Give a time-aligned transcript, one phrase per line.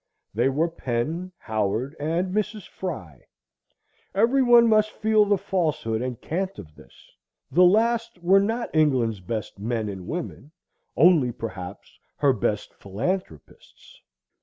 [0.33, 2.67] They were Penn, Howard, and Mrs.
[2.67, 3.21] Fry.
[4.15, 7.11] Every one must feel the falsehood and cant of this.
[7.51, 10.53] The last were not England's best men and women;
[10.97, 14.01] only, perhaps, her best philanthropists.